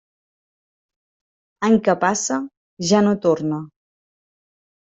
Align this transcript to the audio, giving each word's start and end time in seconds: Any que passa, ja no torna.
Any 1.69 1.77
que 1.89 1.95
passa, 2.05 2.39
ja 2.93 3.05
no 3.09 3.15
torna. 3.27 3.61